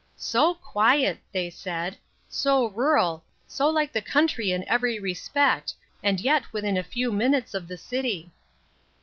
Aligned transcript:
"So 0.17 0.55
quiet," 0.55 1.19
they 1.31 1.51
said, 1.51 1.95
"so 2.27 2.69
rural, 2.71 3.23
so 3.45 3.69
like 3.69 3.93
the 3.93 4.01
country 4.01 4.51
in 4.51 4.67
every 4.67 4.99
respect, 4.99 5.75
and 6.01 6.19
yet 6.19 6.51
within 6.51 6.75
a 6.75 6.81
few 6.81 7.11
minutes 7.11 7.53
of 7.53 7.67
the 7.67 7.77
city." 7.77 8.31